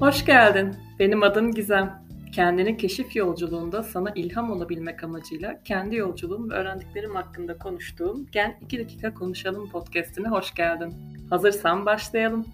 [0.00, 0.76] Hoş geldin.
[0.98, 2.02] Benim adım Gizem.
[2.32, 8.78] Kendini keşif yolculuğunda sana ilham olabilmek amacıyla kendi yolculuğum ve öğrendiklerim hakkında konuştuğum Gen 2
[8.78, 10.94] dakika konuşalım podcast'ine hoş geldin.
[11.30, 12.46] Hazırsan başlayalım.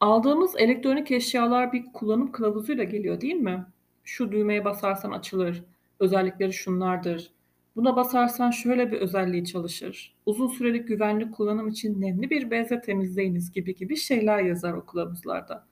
[0.00, 3.66] Aldığımız elektronik eşyalar bir kullanım kılavuzuyla geliyor değil mi?
[4.04, 5.64] Şu düğmeye basarsan açılır.
[6.00, 7.30] Özellikleri şunlardır.
[7.76, 10.14] Buna basarsan şöyle bir özelliği çalışır.
[10.26, 15.66] Uzun süreli güvenli kullanım için nemli bir bezle temizleyiniz gibi gibi şeyler yazar o kılavuzlarda.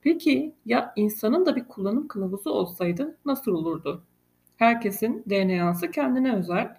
[0.00, 4.04] Peki ya insanın da bir kullanım kılavuzu olsaydı nasıl olurdu?
[4.56, 6.76] Herkesin DNA'sı kendine özel.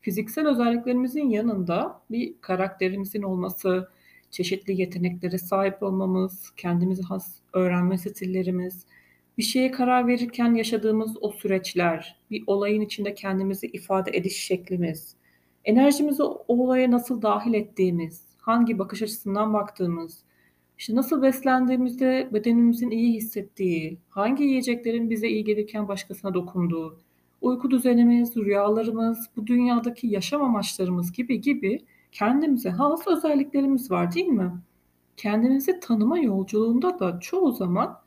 [0.00, 3.88] Fiziksel özelliklerimizin yanında bir karakterimizin olması,
[4.30, 8.86] çeşitli yeteneklere sahip olmamız, kendimizi has öğrenme stillerimiz,
[9.38, 15.16] bir şeye karar verirken yaşadığımız o süreçler, bir olayın içinde kendimizi ifade ediş şeklimiz,
[15.64, 20.18] enerjimizi o olaya nasıl dahil ettiğimiz, hangi bakış açısından baktığımız,
[20.78, 26.98] işte nasıl beslendiğimizde bedenimizin iyi hissettiği, hangi yiyeceklerin bize iyi gelirken başkasına dokunduğu,
[27.40, 31.80] uyku düzenimiz, rüyalarımız, bu dünyadaki yaşam amaçlarımız gibi gibi
[32.12, 34.52] kendimize has özelliklerimiz var değil mi?
[35.16, 37.98] Kendimizi tanıma yolculuğunda da çoğu zaman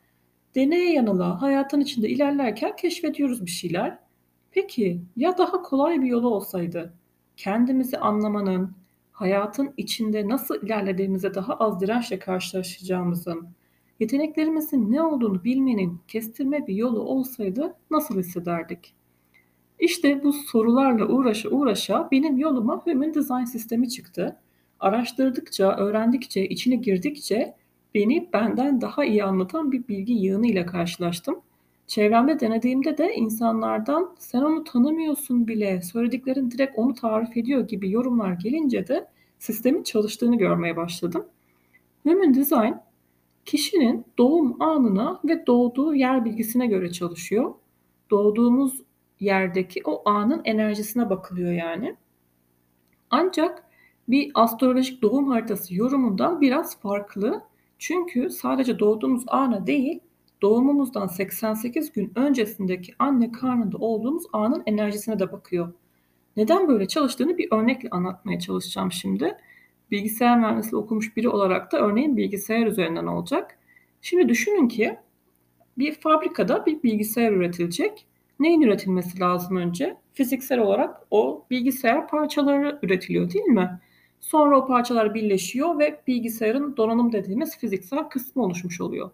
[0.54, 3.98] deneye yanıla hayatın içinde ilerlerken keşfediyoruz bir şeyler.
[4.50, 6.94] Peki ya daha kolay bir yolu olsaydı?
[7.36, 8.72] Kendimizi anlamanın,
[9.12, 13.48] hayatın içinde nasıl ilerlediğimize daha az dirençle karşılaşacağımızın,
[14.00, 18.94] yeteneklerimizin ne olduğunu bilmenin kestirme bir yolu olsaydı nasıl hissederdik?
[19.78, 24.36] İşte bu sorularla uğraşa uğraşa benim yoluma Human Design sistemi çıktı.
[24.80, 27.54] Araştırdıkça, öğrendikçe, içine girdikçe
[27.94, 31.40] beni benden daha iyi anlatan bir bilgi yığını ile karşılaştım.
[31.86, 38.32] Çevremde denediğimde de insanlardan sen onu tanımıyorsun bile, söylediklerin direkt onu tarif ediyor gibi yorumlar
[38.32, 39.06] gelince de
[39.38, 41.26] sistemin çalıştığını görmeye başladım.
[42.02, 42.74] Human Design
[43.44, 47.54] kişinin doğum anına ve doğduğu yer bilgisine göre çalışıyor.
[48.10, 48.82] Doğduğumuz
[49.20, 51.96] yerdeki o anın enerjisine bakılıyor yani.
[53.10, 53.64] Ancak
[54.08, 57.42] bir astrolojik doğum haritası yorumundan biraz farklı.
[57.80, 60.00] Çünkü sadece doğduğumuz ana değil,
[60.42, 65.72] doğumumuzdan 88 gün öncesindeki anne karnında olduğumuz anın enerjisine de bakıyor.
[66.36, 69.36] Neden böyle çalıştığını bir örnekle anlatmaya çalışacağım şimdi.
[69.90, 73.58] Bilgisayar mühendisliği okumuş biri olarak da örneğin bilgisayar üzerinden olacak.
[74.00, 74.96] Şimdi düşünün ki
[75.78, 78.06] bir fabrikada bir bilgisayar üretilecek.
[78.40, 79.96] Neyin üretilmesi lazım önce?
[80.12, 83.80] Fiziksel olarak o bilgisayar parçaları üretiliyor değil mi?
[84.20, 89.10] Sonra o parçalar birleşiyor ve bilgisayarın donanım dediğimiz fiziksel kısmı oluşmuş oluyor.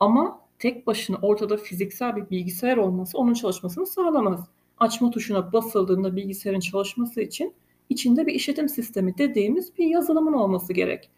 [0.00, 4.48] Ama tek başına ortada fiziksel bir bilgisayar olması onun çalışmasını sağlamaz.
[4.78, 7.54] Açma tuşuna basıldığında bilgisayarın çalışması için
[7.88, 11.10] içinde bir işletim sistemi dediğimiz bir yazılımın olması gerek.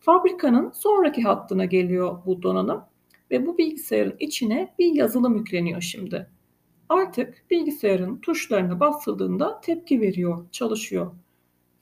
[0.00, 2.84] Fabrikanın sonraki hattına geliyor bu donanım
[3.30, 6.30] ve bu bilgisayarın içine bir yazılım yükleniyor şimdi.
[6.88, 11.12] Artık bilgisayarın tuşlarına basıldığında tepki veriyor, çalışıyor.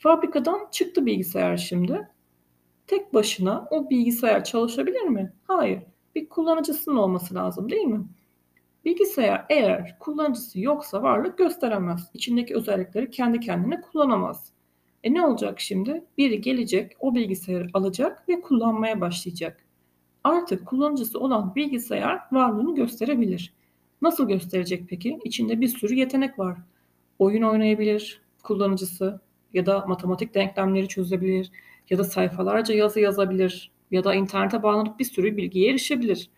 [0.02, 2.08] Fabrikadan çıktı bilgisayar şimdi.
[2.86, 5.32] Tek başına o bilgisayar çalışabilir mi?
[5.44, 5.82] Hayır.
[6.14, 8.04] Bir kullanıcısının olması lazım değil mi?
[8.84, 12.10] Bilgisayar eğer kullanıcısı yoksa varlık gösteremez.
[12.14, 14.52] İçindeki özellikleri kendi kendine kullanamaz.
[15.04, 16.04] E ne olacak şimdi?
[16.18, 19.64] Biri gelecek, o bilgisayarı alacak ve kullanmaya başlayacak.
[20.24, 23.54] Artık kullanıcısı olan bilgisayar varlığını gösterebilir.
[24.02, 25.18] Nasıl gösterecek peki?
[25.24, 26.58] İçinde bir sürü yetenek var.
[27.18, 29.20] Oyun oynayabilir kullanıcısı
[29.54, 31.50] ya da matematik denklemleri çözebilir
[31.90, 36.30] ya da sayfalarca yazı yazabilir ya da internete bağlanıp bir sürü bilgiye erişebilir.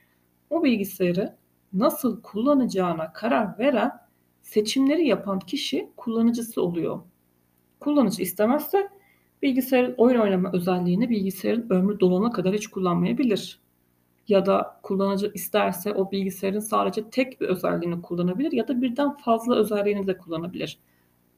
[0.50, 1.36] O bilgisayarı
[1.72, 3.92] nasıl kullanacağına karar veren
[4.42, 7.00] seçimleri yapan kişi kullanıcısı oluyor.
[7.80, 8.88] Kullanıcı istemezse
[9.42, 13.64] bilgisayarın oyun oynama özelliğini bilgisayarın ömrü dolana kadar hiç kullanmayabilir
[14.28, 19.56] ya da kullanıcı isterse o bilgisayarın sadece tek bir özelliğini kullanabilir ya da birden fazla
[19.56, 20.78] özelliğini de kullanabilir.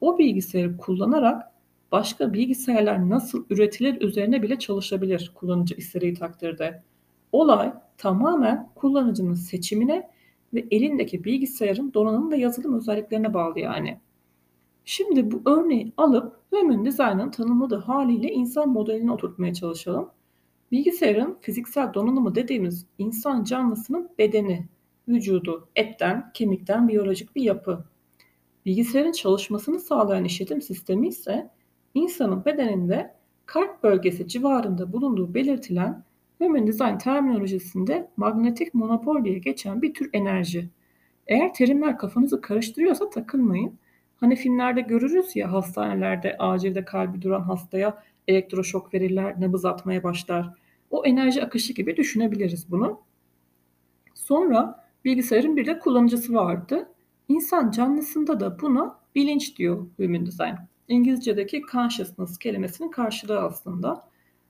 [0.01, 1.51] O bilgisayarı kullanarak
[1.91, 6.83] başka bilgisayarlar nasıl üretilir üzerine bile çalışabilir kullanıcı istediği takdirde.
[7.31, 10.09] Olay tamamen kullanıcının seçimine
[10.53, 13.99] ve elindeki bilgisayarın donanım ve yazılım özelliklerine bağlı yani.
[14.85, 20.09] Şimdi bu örneği alıp Human Design'ın tanımladığı haliyle insan modelini oturtmaya çalışalım.
[20.71, 24.65] Bilgisayarın fiziksel donanımı dediğimiz insan canlısının bedeni,
[25.07, 27.85] vücudu, etten, kemikten biyolojik bir yapı.
[28.65, 31.49] Bilgisayarın çalışmasını sağlayan işletim sistemi ise
[31.97, 33.15] insanın bedeninde
[33.45, 36.03] kalp bölgesi civarında bulunduğu belirtilen
[36.37, 40.69] Human Design terminolojisinde magnetik monopol diye geçen bir tür enerji.
[41.27, 43.79] Eğer terimler kafanızı karıştırıyorsa takılmayın.
[44.17, 50.53] Hani filmlerde görürüz ya hastanelerde acilde kalbi duran hastaya elektroşok verirler, nabız atmaya başlar.
[50.89, 53.01] O enerji akışı gibi düşünebiliriz bunu.
[54.13, 56.89] Sonra bilgisayarın bir de kullanıcısı vardı.
[57.27, 60.55] İnsan canlısında da buna bilinç diyor Human Design.
[60.87, 64.07] İngilizce'deki consciousness kelimesinin karşılığı aslında.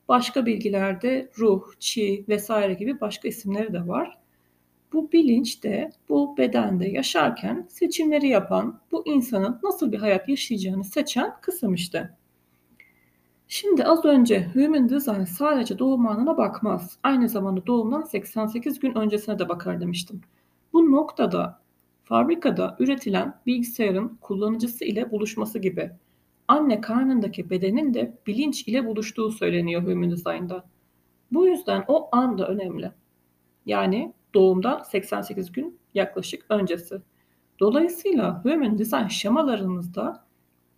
[0.08, 4.18] Başka bilgilerde ruh, çi vesaire gibi başka isimleri de var.
[4.94, 11.34] Bu bilinç de bu bedende yaşarken seçimleri yapan, bu insanın nasıl bir hayat yaşayacağını seçen
[11.42, 12.18] kısım işte.
[13.48, 16.98] Şimdi az önce Human Design sadece doğum anına bakmaz.
[17.04, 20.22] Aynı zamanda doğumdan 88 gün öncesine de bakar demiştim.
[20.74, 21.62] Bu noktada
[22.04, 25.92] fabrikada üretilen bilgisayarın kullanıcısı ile buluşması gibi
[26.48, 30.66] anne karnındaki bedenin de bilinç ile buluştuğu söyleniyor Human Design'da.
[31.32, 32.92] Bu yüzden o an da önemli.
[33.66, 37.02] Yani doğumdan 88 gün yaklaşık öncesi.
[37.60, 40.28] Dolayısıyla Human Design şemalarımızda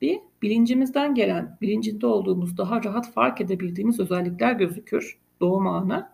[0.01, 6.09] bir bilincimizden gelen, bilincinde olduğumuz, daha rahat fark edebildiğimiz özellikler gözükür doğum anı.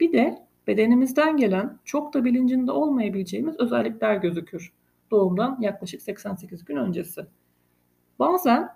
[0.00, 4.72] Bir de bedenimizden gelen, çok da bilincinde olmayabileceğimiz özellikler gözükür
[5.10, 7.26] doğumdan yaklaşık 88 gün öncesi.
[8.18, 8.68] Bazen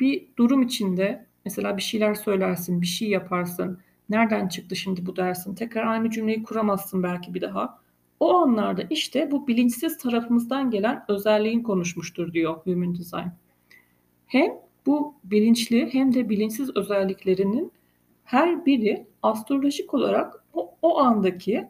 [0.00, 3.80] bir durum içinde mesela bir şeyler söylersin, bir şey yaparsın.
[4.08, 5.54] Nereden çıktı şimdi bu dersin?
[5.54, 7.78] Tekrar aynı cümleyi kuramazsın belki bir daha.
[8.20, 13.28] O anlarda işte bu bilinçsiz tarafımızdan gelen özelliğin konuşmuştur diyor Human Design.
[14.26, 14.52] Hem
[14.86, 17.72] bu bilinçli hem de bilinçsiz özelliklerinin
[18.24, 21.68] her biri astrolojik olarak o, o andaki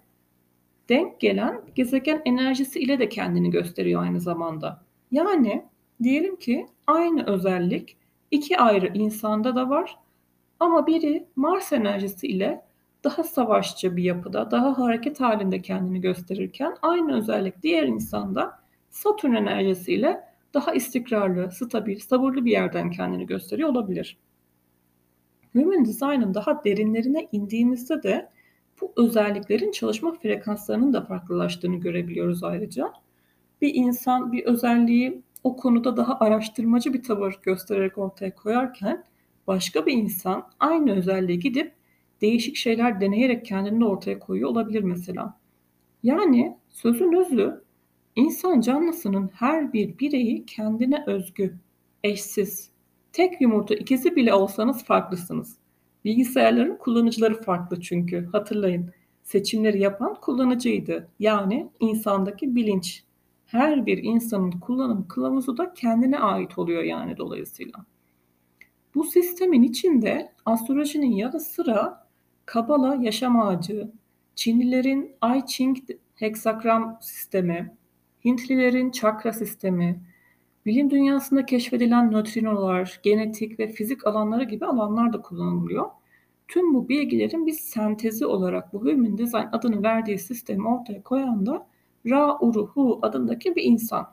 [0.89, 4.83] denk gelen gezegen enerjisi ile de kendini gösteriyor aynı zamanda.
[5.11, 5.65] Yani
[6.03, 7.97] diyelim ki aynı özellik
[8.31, 9.99] iki ayrı insanda da var
[10.61, 12.65] ama biri Mars enerjisi ile
[13.05, 18.59] daha savaşçı bir yapıda, daha hareket halinde kendini gösterirken aynı özellik diğer insanda
[18.91, 20.21] Satürn enerjisiyle
[20.55, 24.19] daha istikrarlı, stabil, sabırlı bir yerden kendini gösteriyor olabilir.
[25.53, 28.29] Human Design'ın daha derinlerine indiğimizde de
[28.81, 32.93] bu özelliklerin çalışma frekanslarının da farklılaştığını görebiliyoruz ayrıca.
[33.61, 39.05] Bir insan bir özelliği o konuda daha araştırmacı bir tavır göstererek ortaya koyarken
[39.47, 41.73] başka bir insan aynı özelliği gidip
[42.21, 45.39] değişik şeyler deneyerek kendini ortaya koyuyor olabilir mesela.
[46.03, 47.65] Yani sözün özü
[48.17, 51.55] insan canlısının her bir bireyi kendine özgü,
[52.05, 52.71] eşsiz,
[53.13, 55.59] tek yumurta ikizi bile olsanız farklısınız.
[56.05, 58.91] Bilgisayarların kullanıcıları farklı çünkü hatırlayın.
[59.23, 61.09] Seçimleri yapan kullanıcıydı.
[61.19, 63.05] Yani insandaki bilinç.
[63.49, 67.85] Her bir insanın kullanım kılavuzu da kendine ait oluyor yani dolayısıyla.
[68.95, 72.09] Bu sistemin içinde astrolojinin yanı sıra
[72.47, 73.93] Kabala yaşam ağacı,
[74.35, 75.79] Çinlilerin I Ching
[76.15, 77.77] heksagram sistemi,
[78.25, 80.01] Hintlilerin çakra sistemi,
[80.67, 85.87] bilim dünyasında keşfedilen nötrinolar, genetik ve fizik alanları gibi alanlar da kullanılıyor.
[86.49, 91.67] Tüm bu bilgilerin bir sentezi olarak bu Human Design adını verdiği sistemi ortaya koyan da
[92.11, 94.07] Ra Uruhu adındaki bir insan.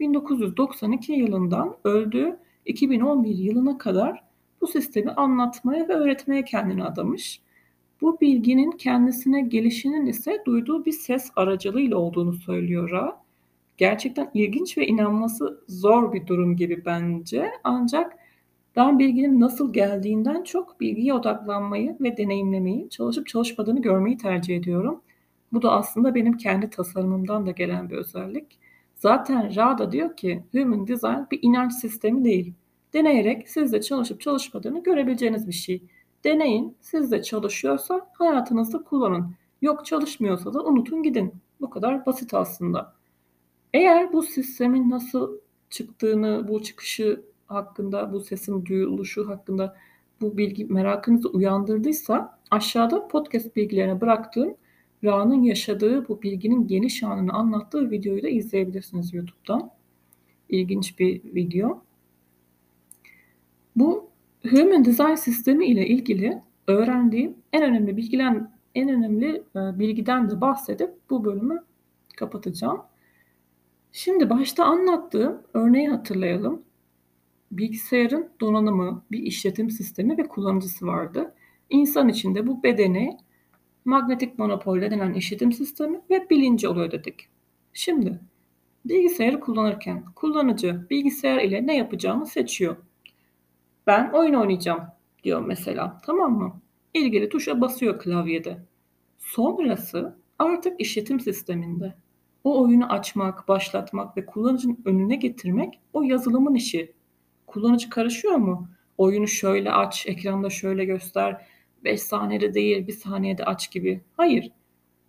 [0.00, 4.24] 1992 yılından öldüğü 2011 yılına kadar
[4.60, 7.40] bu sistemi anlatmaya ve öğretmeye kendini adamış.
[8.00, 13.20] Bu bilginin kendisine gelişinin ise duyduğu bir ses aracılığıyla olduğunu söylüyor Ra.
[13.76, 17.50] Gerçekten ilginç ve inanması zor bir durum gibi bence.
[17.64, 18.16] Ancak
[18.76, 25.02] ben bilginin nasıl geldiğinden çok bilgiye odaklanmayı ve deneyimlemeyi, çalışıp çalışmadığını görmeyi tercih ediyorum.
[25.52, 28.58] Bu da aslında benim kendi tasarımımdan da gelen bir özellik.
[28.94, 32.54] Zaten Ra da diyor ki Human Design bir inanç sistemi değil.
[32.94, 35.82] Deneyerek sizde çalışıp çalışmadığını görebileceğiniz bir şey.
[36.24, 39.34] Deneyin, sizde çalışıyorsa hayatınızda kullanın.
[39.62, 41.34] Yok çalışmıyorsa da unutun gidin.
[41.60, 42.94] Bu kadar basit aslında.
[43.74, 45.38] Eğer bu sistemin nasıl
[45.70, 49.76] çıktığını, bu çıkışı hakkında, bu sesin duyuluşu hakkında
[50.20, 54.54] bu bilgi merakınızı uyandırdıysa aşağıda podcast bilgilerine bıraktığım
[55.06, 59.70] Ra'nın yaşadığı bu bilginin geniş anını anlattığı videoyu da izleyebilirsiniz YouTube'dan.
[60.48, 61.82] İlginç bir video.
[63.76, 64.10] Bu
[64.50, 70.90] Human Design sistemi ile ilgili öğrendiğim en önemli bilgilen en önemli e, bilgiden de bahsedip
[71.10, 71.64] bu bölümü
[72.16, 72.82] kapatacağım.
[73.92, 76.62] Şimdi başta anlattığım örneği hatırlayalım.
[77.52, 81.34] Bilgisayarın donanımı, bir işletim sistemi ve kullanıcısı vardı.
[81.70, 83.18] İnsan içinde bu bedeni
[83.86, 87.28] magnetik monopol denen işletim sistemi ve bilinci oluyor dedik.
[87.72, 88.20] Şimdi
[88.84, 92.76] bilgisayarı kullanırken kullanıcı bilgisayar ile ne yapacağını seçiyor.
[93.86, 94.82] Ben oyun oynayacağım
[95.24, 96.00] diyor mesela.
[96.06, 96.60] Tamam mı?
[96.94, 98.58] İlgili tuşa basıyor klavyede.
[99.18, 101.94] Sonrası artık işletim sisteminde.
[102.44, 106.92] O oyunu açmak, başlatmak ve kullanıcının önüne getirmek o yazılımın işi.
[107.46, 108.68] Kullanıcı karışıyor mu?
[108.98, 111.46] oyunu şöyle aç, ekranda şöyle göster,
[111.86, 114.00] 5 saniyede değil 1 saniyede aç gibi.
[114.16, 114.52] Hayır.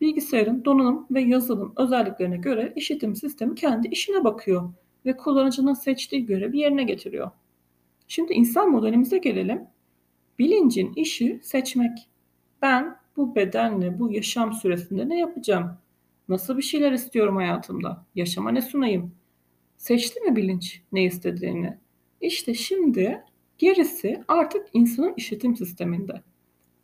[0.01, 4.74] Bilgisayarın donanım ve yazılım özelliklerine göre işletim sistemi kendi işine bakıyor
[5.05, 7.31] ve kullanıcının seçtiği görevi yerine getiriyor.
[8.07, 9.62] Şimdi insan modelimize gelelim.
[10.39, 12.10] Bilincin işi seçmek.
[12.62, 15.77] Ben bu bedenle bu yaşam süresinde ne yapacağım?
[16.29, 18.05] Nasıl bir şeyler istiyorum hayatımda?
[18.15, 19.15] Yaşama ne sunayım?
[19.77, 21.77] Seçti mi bilinç ne istediğini?
[22.22, 23.24] İşte şimdi
[23.57, 26.22] gerisi artık insanın işletim sisteminde.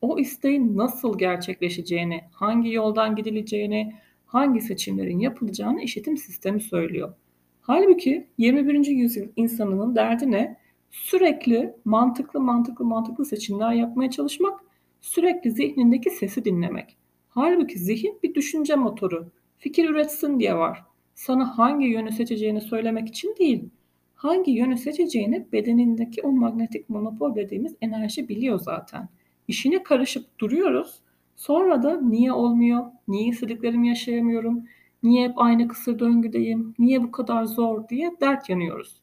[0.04, 3.94] O isteğin nasıl gerçekleşeceğini, hangi yoldan gidileceğini,
[4.26, 7.14] hangi seçimlerin yapılacağını işletim sistemi söylüyor.
[7.62, 8.86] Halbuki 21.
[8.86, 10.58] yüzyıl insanının derdi ne?
[10.92, 14.60] Sürekli mantıklı mantıklı mantıklı seçimler yapmaya çalışmak,
[15.02, 16.98] sürekli zihnindeki sesi dinlemek.
[17.30, 19.32] Halbuki zihin bir düşünce motoru.
[19.58, 20.84] Fikir üretsin diye var.
[21.16, 23.70] Sana hangi yönü seçeceğini söylemek için değil,
[24.16, 29.10] hangi yönü seçeceğini bedenindeki o magnetik monopol dediğimiz enerji biliyor zaten.
[29.48, 31.00] İşine karışıp duruyoruz.
[31.36, 34.64] Sonra da niye olmuyor, niye istediklerimi yaşayamıyorum,
[35.04, 39.02] niye hep aynı kısır döngüdeyim, niye bu kadar zor diye dert yanıyoruz.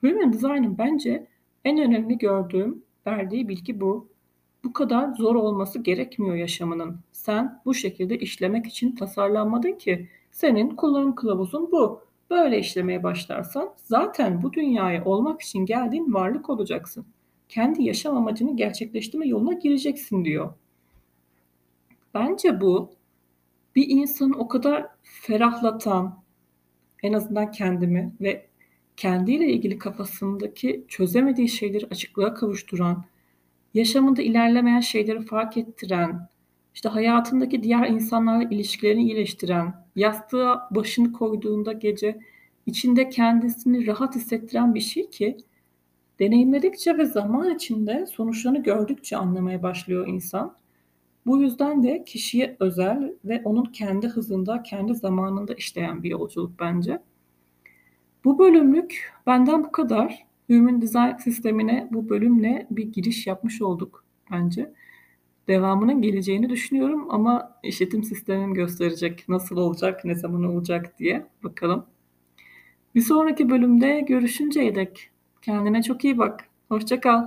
[0.00, 1.26] Human Design'ın bence
[1.64, 4.08] en önemli gördüğüm, verdiği bilgi bu.
[4.64, 7.00] Bu kadar zor olması gerekmiyor yaşamının.
[7.12, 10.08] Sen bu şekilde işlemek için tasarlanmadın ki.
[10.30, 12.00] Senin kullanım kılavuzun bu.
[12.30, 17.06] Böyle işlemeye başlarsan zaten bu dünyaya olmak için geldiğin varlık olacaksın.
[17.48, 20.54] Kendi yaşam amacını gerçekleştirme yoluna gireceksin diyor.
[22.14, 22.90] Bence bu
[23.76, 26.22] bir insanı o kadar ferahlatan,
[27.02, 28.46] en azından kendimi ve
[28.96, 33.04] kendiyle ilgili kafasındaki çözemediği şeyleri açıklığa kavuşturan,
[33.74, 36.28] yaşamında ilerlemeyen şeyleri fark ettiren,
[36.74, 42.18] işte hayatındaki diğer insanlarla ilişkilerini iyileştiren, yastığa başını koyduğunda gece
[42.66, 45.36] içinde kendisini rahat hissettiren bir şey ki
[46.20, 50.56] deneyimledikçe ve zaman içinde sonuçlarını gördükçe anlamaya başlıyor insan.
[51.26, 57.02] Bu yüzden de kişiye özel ve onun kendi hızında, kendi zamanında işleyen bir yolculuk bence.
[58.24, 60.26] Bu bölümlük benden bu kadar.
[60.46, 64.72] Human Design sistemine bu bölümle bir giriş yapmış olduk bence.
[65.48, 71.86] Devamının geleceğini düşünüyorum ama işletim sistemim gösterecek nasıl olacak, ne zaman olacak diye bakalım.
[72.94, 75.10] Bir sonraki bölümde görüşünceye dek
[75.46, 76.44] kendine çok iyi bak.
[76.68, 77.24] Hoşça kal.